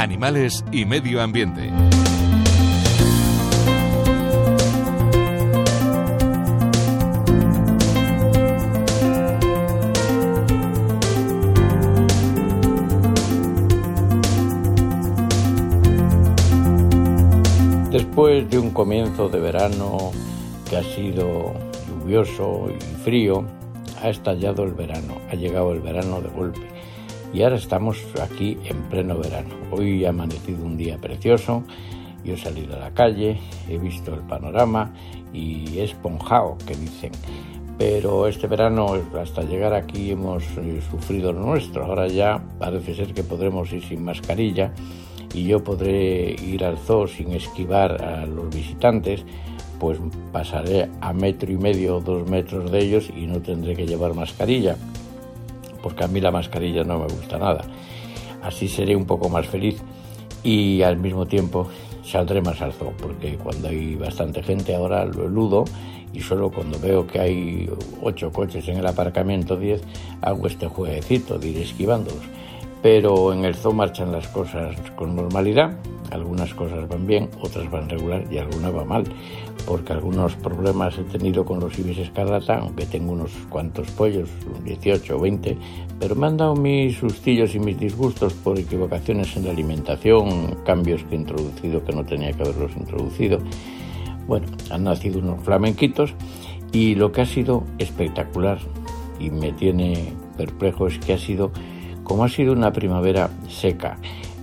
[0.00, 1.70] animales y medio ambiente.
[17.90, 20.12] Después de un comienzo de verano
[20.68, 21.52] que ha sido
[21.86, 23.44] lluvioso y frío,
[24.02, 26.79] ha estallado el verano, ha llegado el verano de golpe
[27.32, 29.54] y ahora estamos aquí en pleno verano.
[29.70, 31.62] Hoy ha amanecido un día precioso,
[32.24, 34.92] yo he salido a la calle, he visto el panorama
[35.32, 37.12] y he esponjado, que dicen.
[37.78, 41.86] Pero este verano, hasta llegar aquí, hemos eh, sufrido lo nuestro.
[41.86, 44.72] Ahora ya parece ser que podremos ir sin mascarilla
[45.32, 49.24] y yo podré ir al zoo sin esquivar a los visitantes,
[49.78, 49.98] pues
[50.30, 54.12] pasaré a metro y medio o dos metros de ellos y no tendré que llevar
[54.12, 54.76] mascarilla,
[55.82, 57.62] porque a mí la mascarilla no me gusta nada.
[58.42, 59.82] Así seré un poco más feliz
[60.42, 61.68] y al mismo tiempo
[62.02, 65.64] saldré más al porque cuando hay bastante gente ahora lo eludo
[66.12, 67.70] y solo cuando veo que hay
[68.02, 69.82] ocho coches en el aparcamiento, diez,
[70.22, 72.39] hago este jueguecito de ir esquivándolos
[72.82, 75.76] pero en el zoo marchan las cosas con normalidad.
[76.10, 79.04] Algunas cosas van bien, otras van regular y algunas van mal,
[79.64, 84.28] porque algunos problemas he tenido con los ibis escarlata, aunque tengo unos cuantos pollos,
[84.64, 85.56] 18 o 20,
[86.00, 91.04] pero me han dado mis sustillos y mis disgustos por equivocaciones en la alimentación, cambios
[91.04, 93.38] que he introducido que no tenía que haberlos introducido.
[94.26, 96.14] Bueno, han nacido unos flamenquitos
[96.72, 98.58] y lo que ha sido espectacular
[99.20, 101.52] y me tiene perplejo es que ha sido
[102.10, 103.96] como ha sido una primavera seca,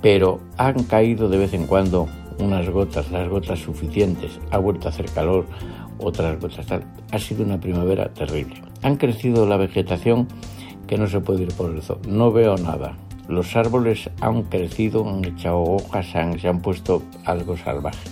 [0.00, 2.06] pero han caído de vez en cuando
[2.38, 5.44] unas gotas, las gotas suficientes, ha vuelto a hacer calor,
[5.98, 6.84] otras gotas tal.
[7.10, 8.62] Ha sido una primavera terrible.
[8.82, 10.28] Han crecido la vegetación
[10.86, 11.98] que no se puede ir por el zoo.
[12.06, 12.96] No veo nada.
[13.26, 16.06] Los árboles han crecido, han echado hojas,
[16.40, 18.08] se han puesto algo salvaje.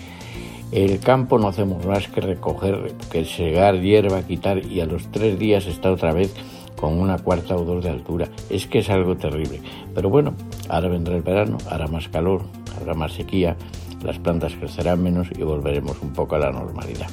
[0.73, 5.39] El campo no hacemos más que recoger, que segar hierba, quitar y a los tres
[5.39, 6.35] días está otra vez
[6.79, 8.29] con una cuarta o dos de altura.
[8.51, 9.61] Es que es algo terrible.
[9.95, 10.35] Pero bueno,
[10.69, 12.43] ahora vendrá el verano, hará más calor,
[12.79, 13.57] habrá más sequía,
[14.03, 17.09] las plantas crecerán menos y volveremos un poco a la normalidad.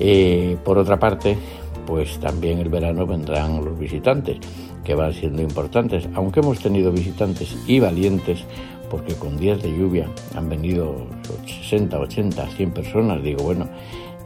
[0.00, 1.36] Eh, por otra parte,
[1.86, 4.38] pues también el verano vendrán los visitantes,
[4.84, 8.44] que van siendo importantes, aunque hemos tenido visitantes y valientes,
[8.90, 11.06] porque con días de lluvia han venido
[11.46, 13.22] 60, 80, 100 personas.
[13.22, 13.68] Digo, bueno,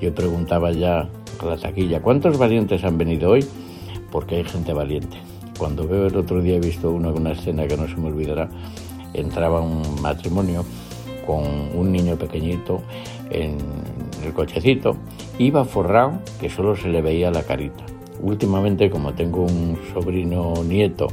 [0.01, 1.09] yo preguntaba ya
[1.41, 3.45] a la taquilla, ¿cuántos valientes han venido hoy?
[4.13, 5.17] Porque hay gente valiente.
[5.59, 8.49] Cuando veo el otro día he visto una, escena que no se me olvidará,
[9.15, 10.65] entraba un matrimonio
[11.27, 12.83] con un niño pequeñito
[13.31, 13.57] en
[14.25, 14.97] el cochecito,
[15.39, 17.85] iba forrado que solo se le veía la carita.
[18.21, 21.09] Últimamente, como tengo un sobrino nieto,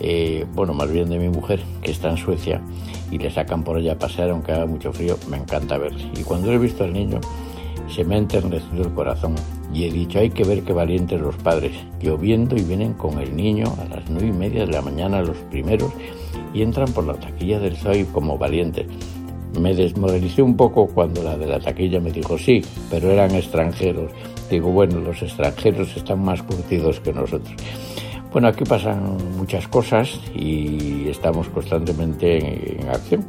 [0.00, 2.60] eh, bueno, más bien de mi mujer, que está en Suecia,
[3.10, 6.10] y le sacan por allá a pasear aunque haga mucho frío, me encanta verle.
[6.18, 7.20] Y cuando he visto al niño,
[7.88, 9.34] se me ha enternecido el corazón
[9.72, 13.34] y he dicho, hay que ver qué valientes los padres, lloviendo y vienen con el
[13.34, 15.92] niño a las nueve y media de la mañana los primeros
[16.52, 18.86] y entran por la taquilla del SOI como valientes.
[19.60, 24.10] Me desmoralicé un poco cuando la de la taquilla me dijo sí, pero eran extranjeros.
[24.50, 27.54] Digo, bueno, los extranjeros están más curtidos que nosotros.
[28.32, 33.26] Bueno, aquí pasan muchas cosas y estamos constantemente en, acción.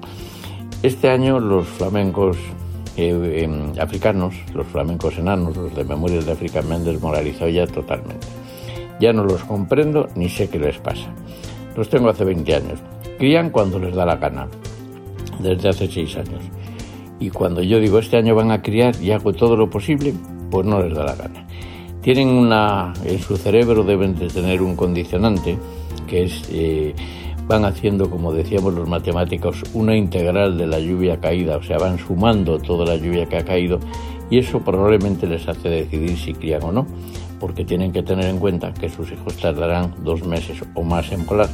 [0.82, 2.38] Este año los flamencos
[2.98, 8.28] eh, africanos, los flamencos enanos, los de Memorias de África, me han desmoralizado ya totalmente.
[9.00, 11.14] Ya no los comprendo ni sé qué les pasa.
[11.76, 12.80] Los tengo hace 20 años.
[13.18, 14.48] Crían cuando les da la gana,
[15.40, 16.44] desde hace 6 años.
[17.20, 20.14] Y cuando yo digo este año van a criar y hago todo lo posible,
[20.52, 21.48] pues no les da la gana.
[22.02, 25.58] Tienen una, en su cerebro deben de tener un condicionante
[26.06, 26.94] que es eh,
[27.48, 31.98] van haciendo, como decíamos los matemáticos, una integral de la lluvia caída, o sea, van
[31.98, 33.80] sumando toda la lluvia que ha caído
[34.30, 36.88] y eso probablemente les hace decidir si crían o no,
[37.40, 41.26] porque tienen que tener en cuenta que sus hijos tardarán dos meses o más en
[41.26, 41.50] volar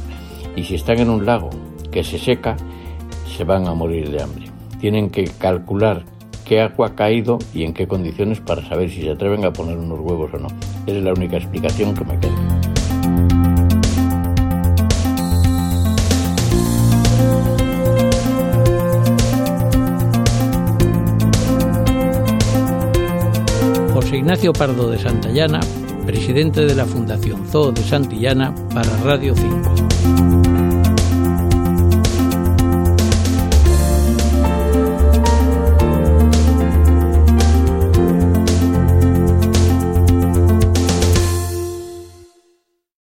[0.56, 1.50] y si están en un lago
[1.90, 2.56] que se seca,
[3.36, 4.46] se van a morir de hambre.
[4.80, 6.04] Tienen que calcular
[6.44, 9.76] qué agua ha caído y en qué condiciones para saber si se atreven a poner
[9.76, 10.48] unos huevos o no.
[10.86, 12.59] Esa es la única explicación que me queda.
[24.30, 25.58] Ignacio Pardo de Santillana,
[26.06, 30.59] presidente de la Fundación Zoo de Santillana para Radio 5.